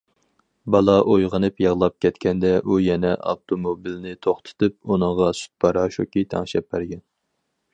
بالا 0.75 0.93
ئويغىنىپ 1.01 1.59
يىغلاپ 1.63 1.95
كەتكەندە 2.05 2.51
ئۇ 2.65 2.77
يەنە 2.85 3.11
ئاپتوموبىلنى 3.33 4.15
توختىتىپ 4.27 4.77
ئۇنىڭغا 4.95 5.29
سۈت 5.41 5.53
پاراشوكى 5.65 6.25
تەڭشەپ 6.33 6.69
بەرگەن. 6.77 7.05